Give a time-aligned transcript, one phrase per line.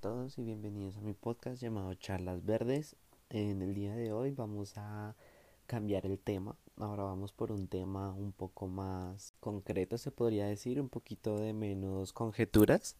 [0.00, 2.96] todos y bienvenidos a mi podcast llamado Charlas Verdes.
[3.28, 5.14] En el día de hoy vamos a
[5.66, 6.56] cambiar el tema.
[6.78, 11.52] Ahora vamos por un tema un poco más concreto, se podría decir, un poquito de
[11.52, 12.96] menos conjeturas.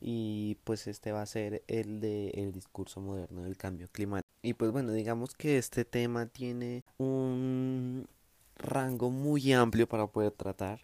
[0.00, 4.26] Y pues este va a ser el de el discurso moderno del cambio climático.
[4.40, 8.06] Y pues bueno, digamos que este tema tiene un
[8.56, 10.80] rango muy amplio para poder tratar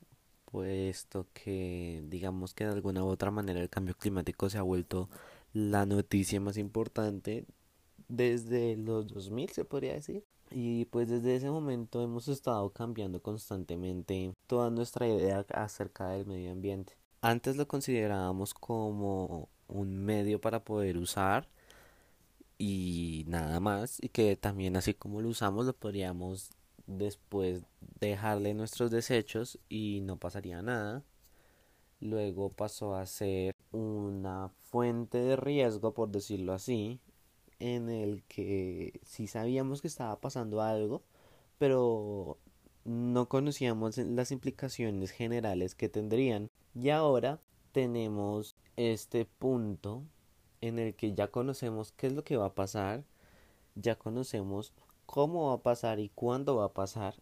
[0.51, 5.09] puesto que digamos que de alguna u otra manera el cambio climático se ha vuelto
[5.53, 7.45] la noticia más importante
[8.09, 14.33] desde los 2000 se podría decir y pues desde ese momento hemos estado cambiando constantemente
[14.47, 20.97] toda nuestra idea acerca del medio ambiente antes lo considerábamos como un medio para poder
[20.97, 21.49] usar
[22.59, 26.51] y nada más y que también así como lo usamos lo podríamos
[26.99, 27.63] después
[28.01, 31.03] dejarle nuestros desechos y no pasaría nada.
[32.01, 37.01] Luego pasó a ser una fuente de riesgo, por decirlo así,
[37.59, 41.03] en el que sí sabíamos que estaba pasando algo,
[41.59, 42.39] pero
[42.85, 46.49] no conocíamos las implicaciones generales que tendrían.
[46.75, 47.39] Y ahora
[47.73, 50.03] tenemos este punto
[50.61, 53.05] en el que ya conocemos qué es lo que va a pasar,
[53.75, 54.73] ya conocemos
[55.07, 57.15] cómo va a pasar y cuándo va a pasar,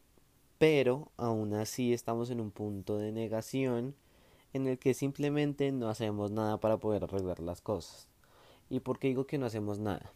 [0.59, 3.95] pero aún así estamos en un punto de negación
[4.53, 8.09] en el que simplemente no hacemos nada para poder arreglar las cosas.
[8.71, 10.13] ¿Y por qué digo que no hacemos nada?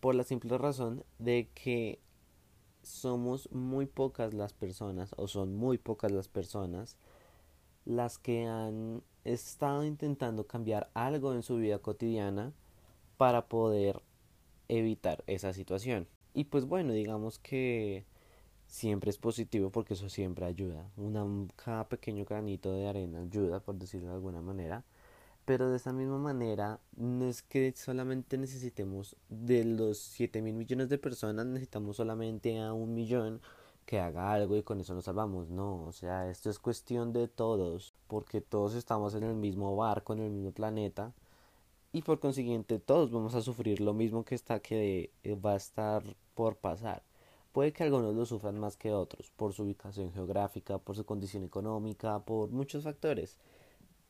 [0.00, 1.98] Por la simple razón de que
[2.82, 6.96] somos muy pocas las personas, o son muy pocas las personas,
[7.84, 12.52] las que han estado intentando cambiar algo en su vida cotidiana
[13.16, 14.02] para poder
[14.68, 16.08] evitar esa situación.
[16.34, 18.04] Y pues bueno, digamos que
[18.72, 20.90] siempre es positivo porque eso siempre ayuda.
[20.96, 24.82] Una, cada pequeño granito de arena ayuda, por decirlo de alguna manera.
[25.44, 30.88] Pero de esa misma manera, no es que solamente necesitemos de los 7 mil millones
[30.88, 33.40] de personas, necesitamos solamente a un millón
[33.86, 35.50] que haga algo y con eso nos salvamos.
[35.50, 40.14] No, o sea, esto es cuestión de todos, porque todos estamos en el mismo barco,
[40.14, 41.12] en el mismo planeta,
[41.92, 45.12] y por consiguiente todos vamos a sufrir lo mismo que está que
[45.44, 46.02] va a estar
[46.34, 47.02] por pasar.
[47.52, 51.44] Puede que algunos lo sufran más que otros, por su ubicación geográfica, por su condición
[51.44, 53.36] económica, por muchos factores,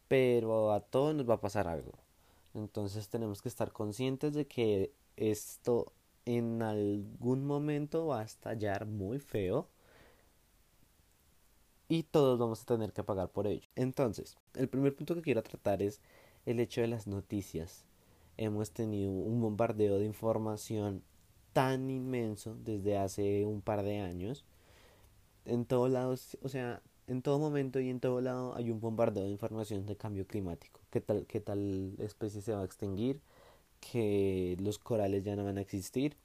[0.09, 1.93] pero a todos nos va a pasar algo.
[2.55, 5.93] Entonces tenemos que estar conscientes de que esto
[6.25, 9.67] en algún momento va a estallar muy feo
[11.89, 13.67] y todos vamos a tener que pagar por ello.
[13.75, 16.01] Entonces, el primer punto que quiero tratar es
[16.47, 17.85] el hecho de las noticias.
[18.37, 21.03] Hemos tenido un bombardeo de información
[21.53, 24.45] tan inmenso desde hace un par de años.
[25.45, 29.25] En todos lados, o sea, en todo momento y en todo lado hay un bombardeo
[29.25, 30.81] de información de cambio climático.
[30.91, 33.21] ¿Qué tal, qué tal especie se va a extinguir?
[33.81, 36.17] Que los corales ya no van a existir.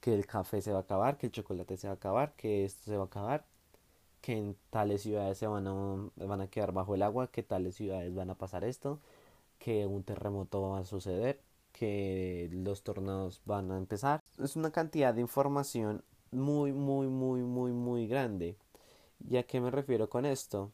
[0.00, 1.18] Que el café se va a acabar.
[1.18, 2.34] Que el chocolate se va a acabar.
[2.36, 3.44] Que esto se va a acabar.
[4.22, 5.72] Que en tales ciudades se van a,
[6.16, 7.28] van a quedar bajo el agua.
[7.30, 9.00] Que tales ciudades van a pasar esto.
[9.58, 11.40] Que un terremoto va a suceder
[11.78, 14.22] que los tornados van a empezar.
[14.42, 18.56] Es una cantidad de información muy, muy, muy, muy, muy grande.
[19.28, 20.72] ¿Y a qué me refiero con esto?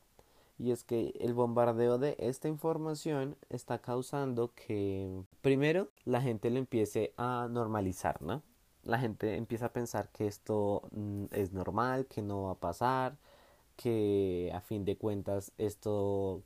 [0.58, 6.58] Y es que el bombardeo de esta información está causando que, primero, la gente lo
[6.58, 8.42] empiece a normalizar, ¿no?
[8.84, 13.16] La gente empieza a pensar que esto mm, es normal, que no va a pasar,
[13.76, 16.42] que a fin de cuentas esto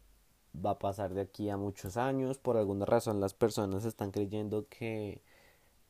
[0.64, 2.38] va a pasar de aquí a muchos años.
[2.38, 5.20] Por alguna razón las personas están creyendo que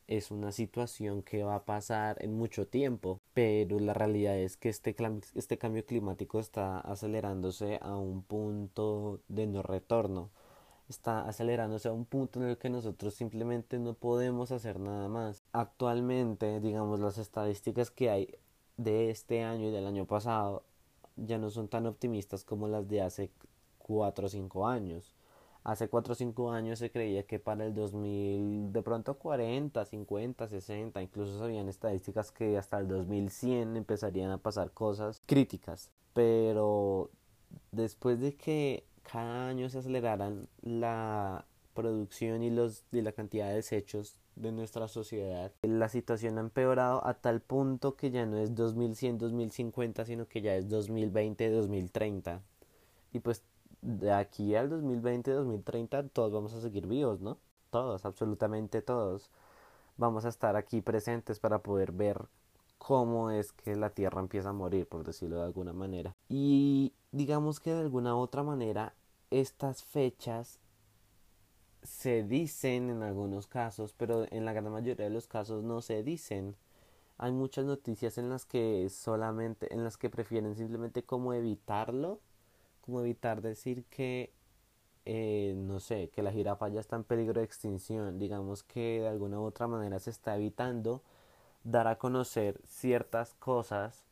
[0.07, 4.69] es una situación que va a pasar en mucho tiempo, pero la realidad es que
[4.69, 4.95] este,
[5.35, 10.29] este cambio climático está acelerándose a un punto de no retorno.
[10.89, 15.43] Está acelerándose a un punto en el que nosotros simplemente no podemos hacer nada más.
[15.51, 18.35] Actualmente, digamos, las estadísticas que hay
[18.77, 20.63] de este año y del año pasado
[21.17, 23.31] ya no son tan optimistas como las de hace
[23.87, 25.13] 4 o 5 años.
[25.63, 30.47] Hace 4 o 5 años se creía que para el 2000 de pronto 40, 50,
[30.47, 35.91] 60, incluso habían estadísticas que hasta el 2100 empezarían a pasar cosas críticas.
[36.13, 37.09] Pero
[37.71, 43.55] después de que cada año se aceleraran la producción y, los, y la cantidad de
[43.55, 45.51] desechos de nuestra sociedad.
[45.61, 50.41] La situación ha empeorado a tal punto que ya no es 2100, 2050, sino que
[50.41, 52.41] ya es 2020, 2030.
[53.13, 53.43] Y pues
[53.87, 57.37] de aquí al 2020, 2030, todos vamos a seguir vivos, ¿no?
[57.69, 59.29] Todos, absolutamente todos.
[59.95, 62.27] Vamos a estar aquí presentes para poder ver
[62.77, 66.13] cómo es que la Tierra empieza a morir, por decirlo de alguna manera.
[66.27, 68.93] Y digamos que de alguna otra manera,
[69.31, 70.59] estas fechas
[71.81, 76.03] se dicen en algunos casos, pero en la gran mayoría de los casos no se
[76.03, 76.57] dicen.
[77.17, 82.19] Hay muchas noticias en las que solamente, en las que prefieren simplemente como evitarlo,
[82.87, 84.31] como evitar decir que,
[85.05, 89.09] eh, no sé, que la jirafa ya está en peligro de extinción, digamos que de
[89.09, 91.03] alguna u otra manera se está evitando
[91.63, 94.05] dar a conocer ciertas cosas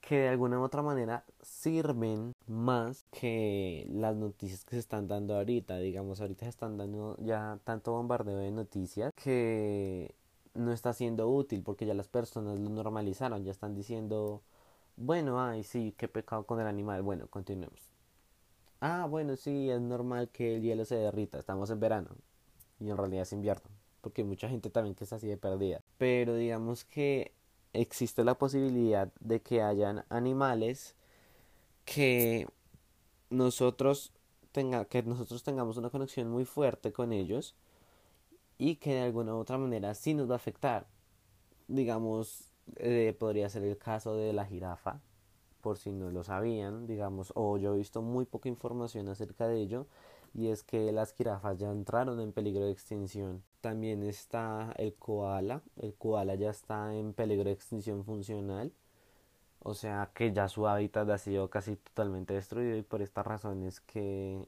[0.00, 5.36] que de alguna u otra manera sirven más que las noticias que se están dando
[5.36, 5.78] ahorita.
[5.78, 10.14] Digamos, ahorita se están dando ya tanto bombardeo de noticias que
[10.54, 14.42] no está siendo útil porque ya las personas lo normalizaron, ya están diciendo,
[14.96, 17.02] bueno, ay, sí, qué pecado con el animal.
[17.02, 17.87] Bueno, continuemos.
[18.80, 22.10] Ah, bueno, sí, es normal que el hielo se derrita, estamos en verano
[22.80, 23.68] y en realidad es invierno,
[24.00, 25.82] porque mucha gente también que es así de perdida.
[25.98, 27.32] Pero digamos que
[27.72, 30.94] existe la posibilidad de que hayan animales
[31.84, 32.46] que
[33.30, 34.12] nosotros
[34.52, 37.56] tenga, que nosotros tengamos una conexión muy fuerte con ellos
[38.58, 40.86] y que de alguna u otra manera sí nos va a afectar.
[41.68, 45.00] Digamos, eh, podría ser el caso de la jirafa,
[45.60, 49.60] por si no lo sabían, digamos, o yo he visto muy poca información acerca de
[49.60, 49.86] ello,
[50.34, 53.42] y es que las jirafas ya entraron en peligro de extinción.
[53.60, 58.72] También está el koala, el koala ya está en peligro de extinción funcional,
[59.60, 63.64] o sea que ya su hábitat ha sido casi totalmente destruido y por esta razón
[63.64, 64.46] es que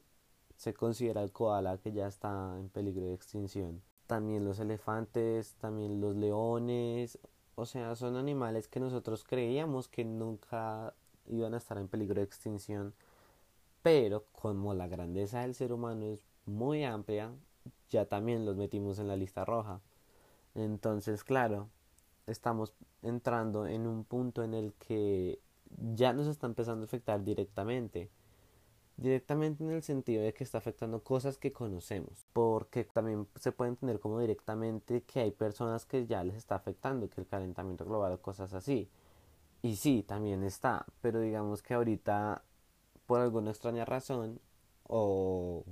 [0.57, 3.83] se considera el koala que ya está en peligro de extinción.
[4.07, 7.19] También los elefantes, también los leones,
[7.55, 10.95] o sea, son animales que nosotros creíamos que nunca
[11.31, 12.95] iban a estar en peligro de extinción
[13.83, 17.33] pero como la grandeza del ser humano es muy amplia,
[17.89, 19.81] ya también los metimos en la lista roja.
[20.55, 21.69] Entonces, claro,
[22.27, 25.41] estamos entrando en un punto en el que
[25.95, 28.11] ya nos está empezando a afectar directamente.
[28.97, 32.27] Directamente en el sentido de que está afectando cosas que conocemos.
[32.35, 37.09] Porque también se puede entender como directamente que hay personas que ya les está afectando,
[37.09, 38.91] que el calentamiento global o cosas así.
[39.63, 40.87] Y sí, también está.
[41.01, 42.43] Pero digamos que ahorita
[43.07, 44.41] por alguna extraña razón
[44.85, 45.65] o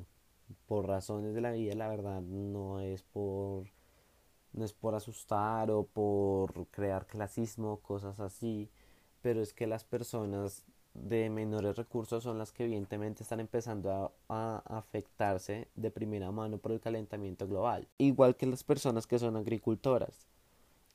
[0.67, 3.67] por razones de la vida, la verdad no es por
[4.53, 8.71] no es por asustar o por crear clasismo, cosas así,
[9.23, 10.65] pero es que las personas
[10.95, 16.59] de menores recursos son las que evidentemente están empezando a, a, afectarse de primera mano
[16.59, 20.27] por el calentamiento global, igual que las personas que son agricultoras.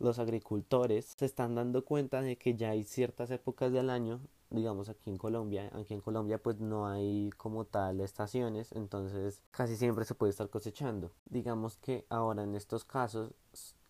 [0.04, 4.20] Los agricultores se están dando cuenta de que ya hay ciertas épocas del año
[4.54, 9.76] digamos aquí en Colombia, aquí en Colombia pues no hay como tal estaciones, entonces casi
[9.76, 11.12] siempre se puede estar cosechando.
[11.26, 13.34] Digamos que ahora en estos casos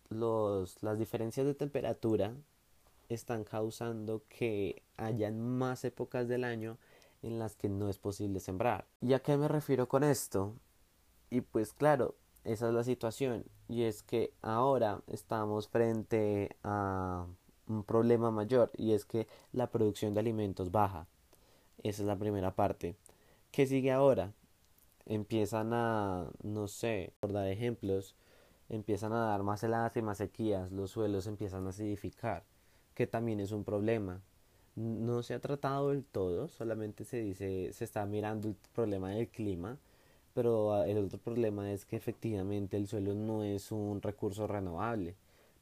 [0.08, 2.34] los, las diferencias de temperatura
[3.10, 6.78] están causando que hayan más épocas del año
[7.22, 8.86] en las que no es posible sembrar.
[9.02, 10.54] ¿Y a qué me refiero con esto?
[11.28, 12.14] Y pues claro,
[12.44, 17.26] esa es la situación y es que ahora estamos frente a
[17.66, 21.06] un problema mayor y es que la producción de alimentos baja.
[21.82, 22.96] Esa es la primera parte.
[23.50, 24.32] ¿Qué sigue ahora?
[25.06, 28.14] Empiezan a, no sé, por dar ejemplos,
[28.68, 32.44] empiezan a dar más heladas y más sequías, los suelos empiezan a acidificar,
[32.94, 34.20] que también es un problema.
[34.76, 39.28] No se ha tratado del todo, solamente se dice, se está mirando el problema del
[39.28, 39.78] clima,
[40.34, 45.16] pero ah, el otro problema es que efectivamente el suelo no es un recurso renovable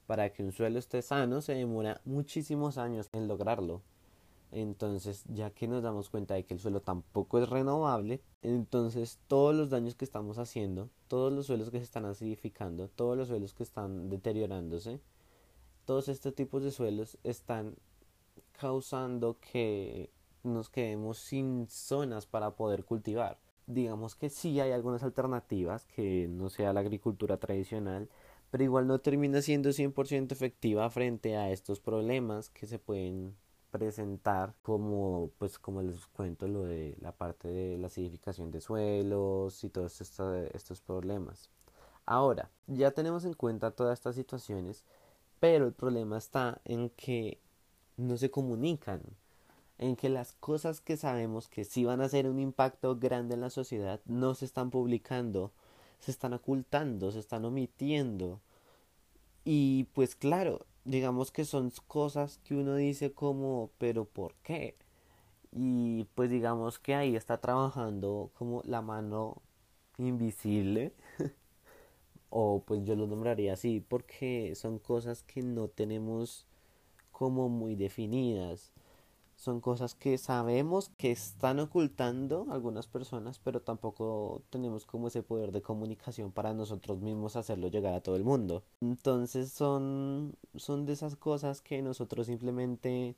[0.06, 3.82] para que un suelo esté sano se demora muchísimos años en lograrlo.
[4.50, 9.54] Entonces, ya que nos damos cuenta de que el suelo tampoco es renovable, entonces todos
[9.54, 13.54] los daños que estamos haciendo, todos los suelos que se están acidificando, todos los suelos
[13.54, 15.00] que están deteriorándose,
[15.86, 17.74] todos estos tipos de suelos están
[18.52, 20.10] causando que
[20.42, 23.38] nos quedemos sin zonas para poder cultivar.
[23.72, 28.08] Digamos que sí hay algunas alternativas que no sea la agricultura tradicional,
[28.50, 33.34] pero igual no termina siendo 100% efectiva frente a estos problemas que se pueden
[33.70, 39.64] presentar como pues como les cuento lo de la parte de la acidificación de suelos
[39.64, 41.48] y todos estos, estos problemas.
[42.04, 44.84] Ahora ya tenemos en cuenta todas estas situaciones
[45.42, 47.40] pero el problema está en que
[47.96, 49.02] no se comunican
[49.82, 53.40] en que las cosas que sabemos que sí van a hacer un impacto grande en
[53.42, 55.52] la sociedad no se están publicando
[56.02, 58.40] se están ocultando, se están omitiendo.
[59.44, 64.76] Y pues claro, digamos que son cosas que uno dice como, pero ¿por qué?
[65.52, 69.42] Y pues digamos que ahí está trabajando como la mano
[69.98, 70.92] invisible.
[72.30, 76.46] o pues yo lo nombraría así porque son cosas que no tenemos
[77.12, 78.72] como muy definidas.
[79.42, 85.50] Son cosas que sabemos que están ocultando algunas personas, pero tampoco tenemos como ese poder
[85.50, 88.62] de comunicación para nosotros mismos hacerlo llegar a todo el mundo.
[88.80, 93.16] Entonces son, son de esas cosas que nosotros simplemente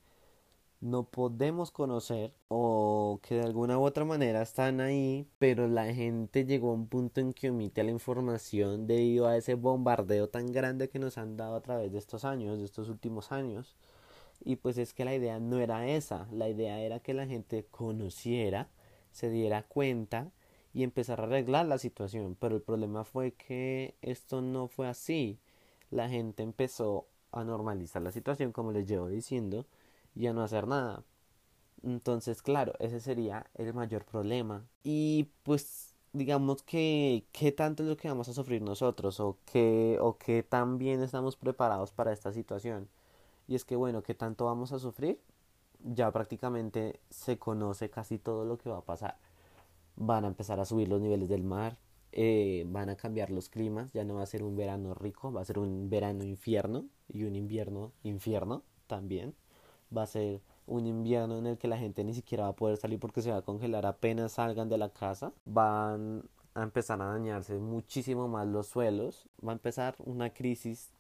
[0.80, 6.46] no podemos conocer o que de alguna u otra manera están ahí, pero la gente
[6.46, 10.88] llegó a un punto en que omite la información debido a ese bombardeo tan grande
[10.88, 13.76] que nos han dado a través de estos años, de estos últimos años.
[14.44, 17.66] Y pues es que la idea no era esa, la idea era que la gente
[17.70, 18.68] conociera,
[19.10, 20.30] se diera cuenta
[20.74, 22.36] y empezara a arreglar la situación.
[22.38, 25.38] Pero el problema fue que esto no fue así.
[25.90, 29.66] La gente empezó a normalizar la situación, como les llevo diciendo,
[30.14, 31.04] y a no hacer nada.
[31.82, 34.66] Entonces, claro, ese sería el mayor problema.
[34.82, 39.98] Y pues digamos que qué tanto es lo que vamos a sufrir nosotros o qué
[40.00, 42.88] o qué tan bien estamos preparados para esta situación.
[43.46, 45.20] Y es que bueno, ¿qué tanto vamos a sufrir?
[45.82, 49.18] Ya prácticamente se conoce casi todo lo que va a pasar.
[49.96, 51.78] Van a empezar a subir los niveles del mar,
[52.12, 55.40] eh, van a cambiar los climas, ya no va a ser un verano rico, va
[55.40, 59.34] a ser un verano infierno y un invierno infierno también.
[59.96, 62.76] Va a ser un invierno en el que la gente ni siquiera va a poder
[62.76, 65.32] salir porque se va a congelar apenas salgan de la casa.
[65.44, 66.22] Van
[66.54, 69.26] a empezar a dañarse muchísimo más los suelos.
[69.46, 70.90] Va a empezar una crisis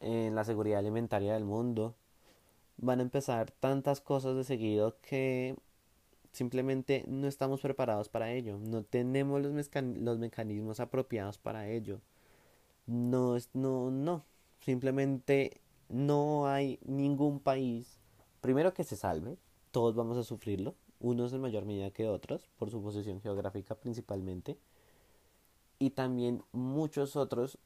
[0.00, 1.94] en la seguridad alimentaria del mundo.
[2.78, 5.56] Van a empezar tantas cosas de seguido que
[6.32, 8.58] simplemente no estamos preparados para ello.
[8.58, 12.00] No tenemos los, los mecanismos apropiados para ello.
[12.86, 14.24] No, es, no, no.
[14.60, 17.98] Simplemente no hay ningún país,
[18.40, 19.38] primero que se salve,
[19.70, 24.58] todos vamos a sufrirlo, unos en mayor medida que otros, por su posición geográfica principalmente,
[25.78, 27.58] y también muchos otros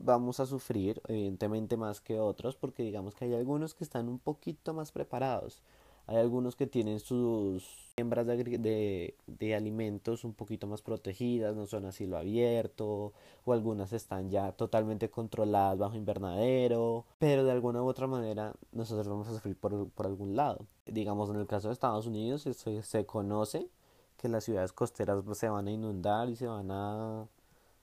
[0.00, 4.18] vamos a sufrir, evidentemente más que otros, porque digamos que hay algunos que están un
[4.18, 5.62] poquito más preparados.
[6.08, 7.64] Hay algunos que tienen sus
[7.96, 13.12] siembras de, de, alimentos un poquito más protegidas, no son así lo abierto,
[13.44, 19.08] o algunas están ya totalmente controladas bajo invernadero, pero de alguna u otra manera nosotros
[19.08, 20.66] vamos a sufrir por, por algún lado.
[20.86, 23.68] Digamos, en el caso de Estados Unidos se, se conoce
[24.16, 27.26] que las ciudades costeras se van a inundar y se van a,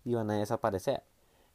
[0.05, 1.03] y van a desaparecer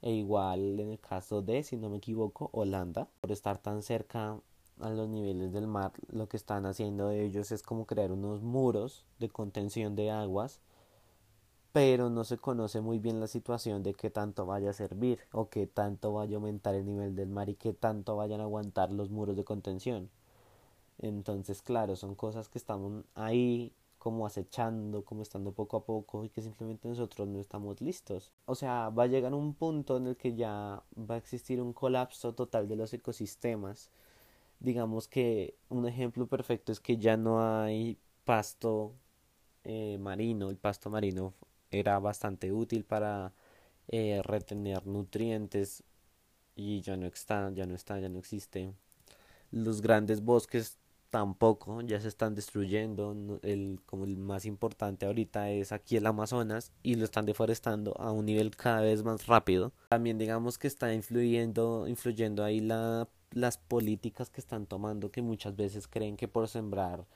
[0.03, 4.41] e igual en el caso de, si no me equivoco, Holanda, por estar tan cerca
[4.81, 9.05] a los niveles del mar, lo que están haciendo ellos es como crear unos muros
[9.19, 10.61] de contención de aguas,
[11.73, 15.49] pero no se conoce muy bien la situación de qué tanto vaya a servir o
[15.49, 18.91] qué tanto vaya a aumentar el nivel del mar y qué tanto vayan a aguantar
[18.91, 20.11] los muros de contención.
[20.99, 26.29] Entonces, claro, son cosas que están ahí como acechando, como estando poco a poco y
[26.31, 28.33] que simplemente nosotros no estamos listos.
[28.47, 31.73] O sea, va a llegar un punto en el que ya va a existir un
[31.73, 33.91] colapso total de los ecosistemas.
[34.61, 38.93] Digamos que un ejemplo perfecto es que ya no hay pasto
[39.65, 40.51] eh, marino.
[40.51, 41.35] El pasto marino
[41.71, 43.33] era bastante útil para
[43.89, 45.83] eh, retener nutrientes
[46.57, 48.73] y ya no está, ya no está, ya no existe.
[49.51, 50.78] Los grandes bosques
[51.11, 56.73] tampoco, ya se están destruyendo, el, como el más importante ahorita es aquí el Amazonas
[56.83, 59.73] y lo están deforestando a un nivel cada vez más rápido.
[59.89, 65.57] También digamos que está influyendo, influyendo ahí la, las políticas que están tomando que muchas
[65.57, 67.07] veces creen que por sembrar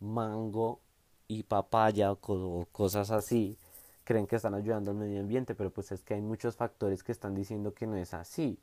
[0.00, 0.80] mango
[1.28, 3.56] y papaya o cosas así
[4.04, 7.10] creen que están ayudando al medio ambiente, pero pues es que hay muchos factores que
[7.10, 8.58] están diciendo que no es así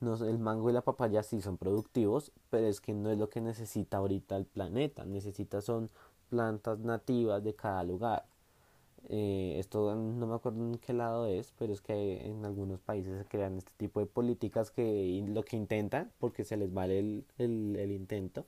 [0.00, 3.40] el mango y la papaya sí son productivos, pero es que no es lo que
[3.40, 5.04] necesita ahorita el planeta.
[5.04, 5.90] Necesita son
[6.28, 8.26] plantas nativas de cada lugar.
[9.08, 13.18] Eh, esto no me acuerdo en qué lado es, pero es que en algunos países
[13.18, 17.24] se crean este tipo de políticas que lo que intentan, porque se les vale el,
[17.38, 18.46] el, el intento,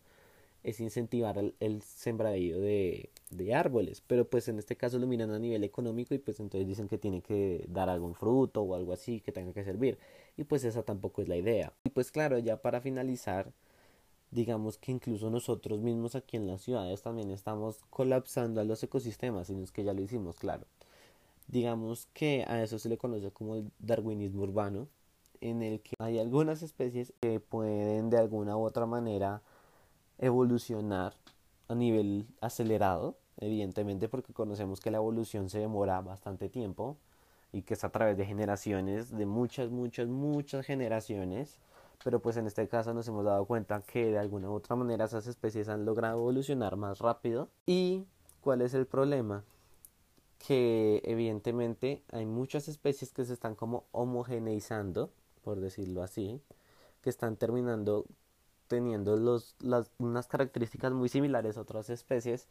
[0.67, 5.31] es incentivar el, el sembradío de, de, árboles, pero pues en este caso lo miran
[5.31, 8.93] a nivel económico y pues entonces dicen que tiene que dar algún fruto o algo
[8.93, 9.97] así que tenga que servir
[10.37, 11.73] y pues esa tampoco es la idea.
[11.85, 13.53] Y pues claro, ya para finalizar,
[14.33, 19.49] digamos que incluso nosotros mismos aquí en las ciudades también estamos colapsando a los ecosistemas,
[19.51, 20.67] y no es que ya lo hicimos, claro.
[21.47, 24.89] Digamos que a eso se le conoce como el darwinismo urbano,
[25.41, 29.43] en el que hay algunas especies que pueden de alguna u otra manera
[30.19, 31.15] evolucionar
[31.69, 36.97] a nivel acelerado, evidentemente porque conocemos que la evolución se demora bastante tiempo
[37.53, 41.59] y que es a través de generaciones, de muchas, muchas, muchas generaciones,
[42.05, 45.07] pero pues en este caso nos hemos dado cuenta que de alguna u otra manera
[45.07, 47.49] esas especies han logrado evolucionar más rápido.
[47.67, 48.05] ¿Y
[48.41, 49.45] cuál es el problema?
[50.39, 55.11] Que evidentemente hay muchas especies que se están como homogeneizando,
[55.43, 56.41] por decirlo así,
[57.01, 58.05] que están terminando
[58.67, 62.49] teniendo los, las, unas características muy similares a otras especies,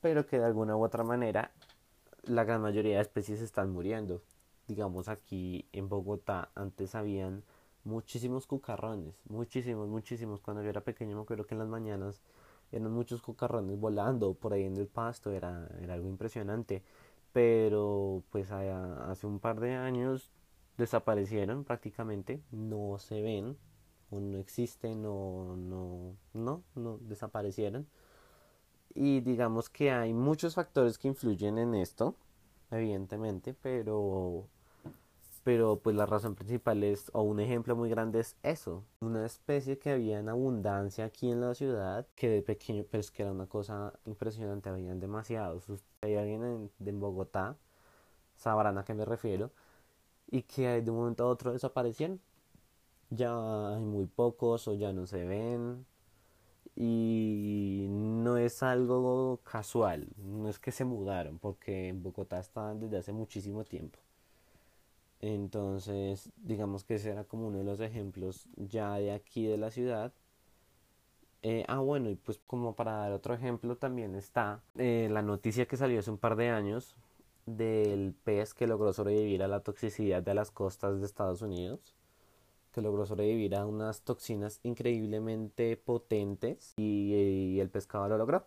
[0.00, 1.52] pero que de alguna u otra manera
[2.24, 4.22] la gran mayoría de especies están muriendo.
[4.66, 7.42] Digamos aquí en Bogotá antes habían
[7.84, 10.40] muchísimos cucarrones, muchísimos, muchísimos.
[10.40, 12.20] Cuando yo era pequeño me acuerdo que en las mañanas
[12.70, 16.82] eran muchos cucarrones volando por ahí en el pasto, era, era algo impresionante.
[17.32, 20.30] Pero pues hace un par de años
[20.76, 23.56] desaparecieron prácticamente, no se ven
[24.10, 27.86] o no existen o no, no, no desaparecieron.
[28.94, 32.14] Y digamos que hay muchos factores que influyen en esto,
[32.70, 34.48] evidentemente, pero
[35.48, 39.78] pero pues la razón principal es, o un ejemplo muy grande es eso, una especie
[39.78, 43.32] que había en abundancia aquí en la ciudad, que de pequeño, pero es que era
[43.32, 45.64] una cosa impresionante, habían demasiados.
[46.02, 47.56] Hay alguien en, Bogotá,
[48.36, 49.50] sabrán a qué me refiero,
[50.30, 52.20] y que de un momento a otro desaparecieron.
[53.10, 53.30] Ya
[53.74, 55.86] hay muy pocos o ya no se ven.
[56.76, 62.98] Y no es algo casual, no es que se mudaron, porque en Bogotá estaban desde
[62.98, 63.98] hace muchísimo tiempo.
[65.20, 69.70] Entonces, digamos que ese era como uno de los ejemplos ya de aquí de la
[69.70, 70.12] ciudad.
[71.42, 75.66] Eh, ah, bueno, y pues como para dar otro ejemplo también está eh, la noticia
[75.66, 76.96] que salió hace un par de años
[77.46, 81.94] del pez que logró sobrevivir a la toxicidad de las costas de Estados Unidos,
[82.78, 88.44] que logró sobrevivir a unas toxinas increíblemente potentes y el pescado lo logró.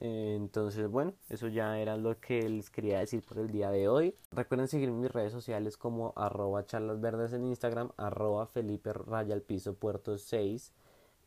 [0.00, 4.16] Entonces, bueno, eso ya era lo que les quería decir por el día de hoy.
[4.32, 9.42] Recuerden seguirme en mis redes sociales como arroba charlasverdes en Instagram, arroba Felipe Raya al
[9.42, 10.72] Piso Puerto 6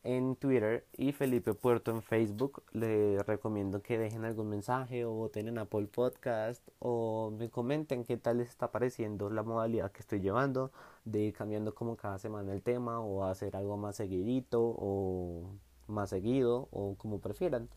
[0.08, 2.64] en Twitter y Felipe Puerto en Facebook.
[2.72, 8.16] Les recomiendo que dejen algún mensaje o voten en Apple Podcast o me comenten qué
[8.16, 10.72] tal les está pareciendo la modalidad que estoy llevando
[11.04, 15.52] de ir cambiando como cada semana el tema o hacer algo más seguidito o
[15.88, 17.70] más seguido o como prefieran.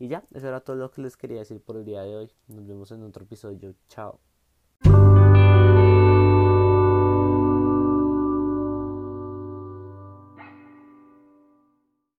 [0.00, 2.32] Y ya, eso era todo lo que les quería decir por el día de hoy.
[2.48, 3.74] Nos vemos en otro episodio.
[3.88, 4.27] Chao.